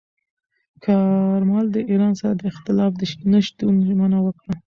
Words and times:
کارمل 0.85 1.65
د 1.71 1.77
ایران 1.89 2.13
سره 2.19 2.33
د 2.37 2.41
اختلاف 2.51 2.91
د 2.99 3.01
نه 3.31 3.39
شتون 3.47 3.73
ژمنه 3.87 4.19
وکړه. 4.25 4.53